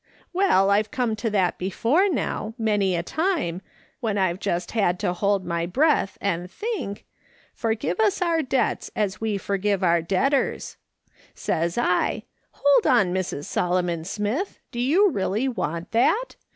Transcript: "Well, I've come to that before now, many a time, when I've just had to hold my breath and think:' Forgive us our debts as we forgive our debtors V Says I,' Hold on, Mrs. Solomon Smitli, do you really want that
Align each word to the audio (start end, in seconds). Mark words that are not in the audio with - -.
"Well, 0.33 0.71
I've 0.71 0.89
come 0.89 1.15
to 1.17 1.29
that 1.29 1.59
before 1.59 2.09
now, 2.09 2.55
many 2.57 2.95
a 2.95 3.03
time, 3.03 3.61
when 3.99 4.17
I've 4.17 4.39
just 4.39 4.71
had 4.71 4.97
to 5.01 5.13
hold 5.13 5.45
my 5.45 5.67
breath 5.67 6.17
and 6.19 6.49
think:' 6.49 7.05
Forgive 7.61 7.99
us 7.99 8.19
our 8.19 8.41
debts 8.41 8.89
as 8.95 9.21
we 9.21 9.37
forgive 9.37 9.83
our 9.83 10.01
debtors 10.01 10.77
V 10.95 11.11
Says 11.35 11.77
I,' 11.77 12.23
Hold 12.53 12.87
on, 12.87 13.13
Mrs. 13.13 13.45
Solomon 13.45 14.01
Smitli, 14.01 14.57
do 14.71 14.79
you 14.79 15.11
really 15.11 15.47
want 15.47 15.91
that 15.91 16.35